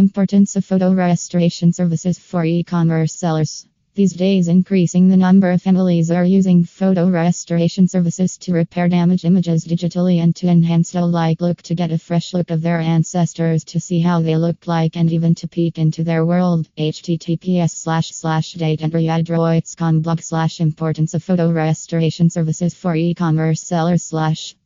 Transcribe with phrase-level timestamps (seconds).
[0.00, 3.66] Importance of photo restoration services for e commerce sellers.
[3.94, 9.26] These days, increasing the number of families are using photo restoration services to repair damaged
[9.26, 12.80] images digitally and to enhance the like look to get a fresh look of their
[12.80, 16.66] ancestors to see how they looked like and even to peek into their world.
[16.78, 24.04] https slash slash date and blog slash importance of photo restoration services for e-commerce sellers
[24.04, 24.56] slash